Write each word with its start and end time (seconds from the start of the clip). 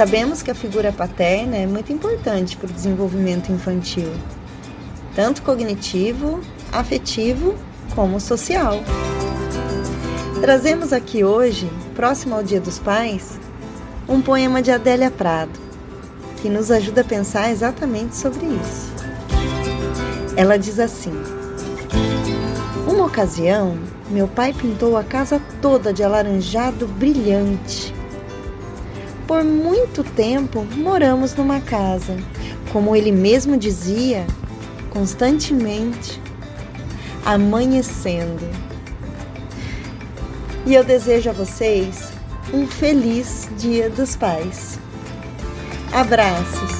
Sabemos 0.00 0.42
que 0.42 0.50
a 0.50 0.54
figura 0.54 0.90
paterna 0.90 1.58
é 1.58 1.66
muito 1.66 1.92
importante 1.92 2.56
para 2.56 2.70
o 2.70 2.72
desenvolvimento 2.72 3.52
infantil, 3.52 4.10
tanto 5.14 5.42
cognitivo, 5.42 6.40
afetivo 6.72 7.54
como 7.94 8.18
social. 8.18 8.80
Trazemos 10.40 10.94
aqui 10.94 11.22
hoje, 11.22 11.70
próximo 11.94 12.34
ao 12.34 12.42
Dia 12.42 12.62
dos 12.62 12.78
Pais, 12.78 13.38
um 14.08 14.22
poema 14.22 14.62
de 14.62 14.70
Adélia 14.70 15.10
Prado, 15.10 15.60
que 16.40 16.48
nos 16.48 16.70
ajuda 16.70 17.02
a 17.02 17.04
pensar 17.04 17.50
exatamente 17.50 18.16
sobre 18.16 18.46
isso. 18.46 18.90
Ela 20.34 20.58
diz 20.58 20.78
assim: 20.78 21.12
Uma 22.88 23.04
ocasião, 23.04 23.76
meu 24.08 24.26
pai 24.26 24.54
pintou 24.54 24.96
a 24.96 25.04
casa 25.04 25.42
toda 25.60 25.92
de 25.92 26.02
alaranjado 26.02 26.86
brilhante. 26.86 27.99
Por 29.30 29.44
muito 29.44 30.02
tempo 30.02 30.66
moramos 30.76 31.36
numa 31.36 31.60
casa, 31.60 32.16
como 32.72 32.96
ele 32.96 33.12
mesmo 33.12 33.56
dizia, 33.56 34.26
constantemente 34.90 36.20
amanhecendo. 37.24 38.44
E 40.66 40.74
eu 40.74 40.82
desejo 40.82 41.30
a 41.30 41.32
vocês 41.32 42.10
um 42.52 42.66
feliz 42.66 43.48
Dia 43.56 43.88
dos 43.88 44.16
Pais. 44.16 44.80
Abraços! 45.92 46.79